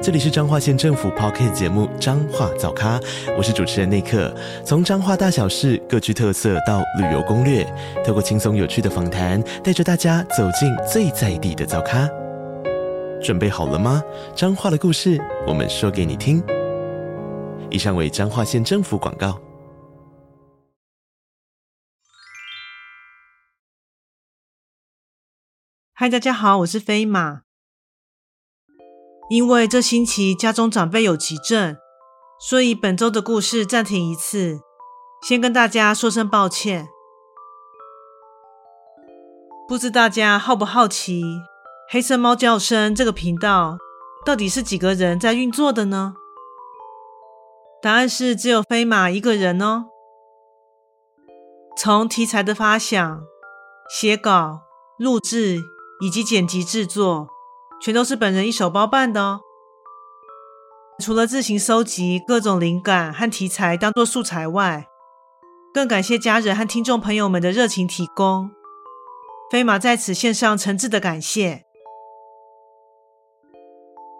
[0.00, 3.00] 这里是彰化县政府 Podcast 节目《彰化早咖》，
[3.36, 4.32] 我是主持人内克。
[4.64, 7.64] 从彰化大小事各具特色到旅游攻略，
[8.06, 12.08] 透过轻松有趣的访谈，带着大家走进最在地的早咖。
[13.20, 14.00] 准备好了吗？
[14.36, 16.40] 彰化的故事，我们说给你听。
[17.68, 19.40] 以上为彰化县政府广告。
[25.92, 27.47] 嗨，大家好，我是飞马。
[29.28, 31.76] 因为这星期家中长辈有急症，
[32.40, 34.60] 所以本周的故事暂停一次，
[35.20, 36.88] 先跟大家说声抱歉。
[39.68, 41.22] 不知大家好不好奇，
[41.90, 43.76] 黑色猫叫声这个频道
[44.24, 46.14] 到底是几个人在运作的呢？
[47.82, 49.84] 答案是只有飞马一个人哦。
[51.76, 53.22] 从题材的发想、
[53.90, 54.62] 写稿、
[54.98, 55.60] 录制
[56.00, 57.28] 以及剪辑制作。
[57.80, 59.40] 全都是本人一手包办的哦。
[61.00, 64.86] 除了自行收集各种灵感和题材当做素材外，
[65.72, 68.50] 更感谢家人和听众朋友们的热情提供。
[69.50, 71.64] 飞马在此献上诚挚的感谢。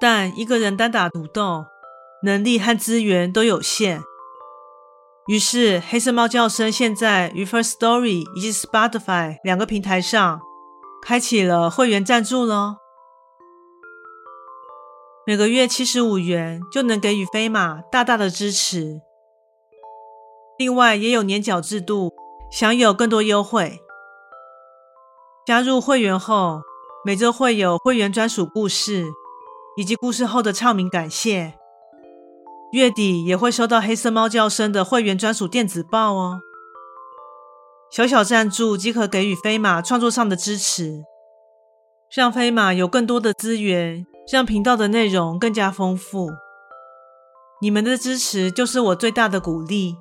[0.00, 1.64] 但一个人单打独斗，
[2.24, 4.02] 能力和资源都有限。
[5.26, 10.40] 于是，黑色猫叫声现在于 First Story 以及 Spotify 两个平台上
[11.02, 12.79] 开启了会员赞助喽。
[15.26, 19.00] 每个月七十五元就能给予飞马大大的支持，
[20.58, 22.12] 另外也有年缴制度，
[22.50, 23.80] 享有更多优惠。
[25.46, 26.62] 加入会员后，
[27.04, 29.06] 每周会有会员专属故事，
[29.76, 31.54] 以及故事后的唱名感谢。
[32.72, 36.40] 月底也会收到黑色猫叫声的会员专属电子报哦。
[37.90, 41.02] 小小赞助即可给予飞马创作上的支持，
[42.14, 44.06] 让飞马有更多的资源。
[44.28, 46.30] 让频道的内容更加丰富，
[47.60, 49.96] 你们的支持就是我最大的鼓励。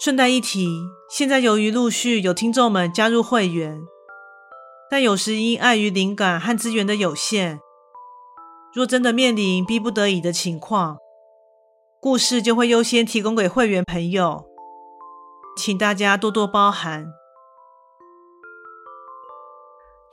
[0.00, 0.66] 顺带一提，
[1.08, 3.82] 现在由于陆续有听众们加入会员，
[4.90, 7.60] 但有时因碍于灵感和资源的有限，
[8.74, 10.98] 若真的面临逼不得已的情况，
[12.00, 14.44] 故事就会优先提供给会员朋友，
[15.56, 17.06] 请大家多多包涵。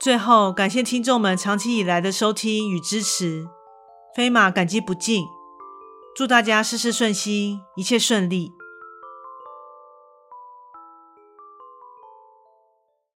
[0.00, 3.46] 最后，感谢听众们长期以来的收听与支持，
[4.16, 5.26] 飞马感激不尽。
[6.16, 8.50] 祝大家事事顺心，一切顺利。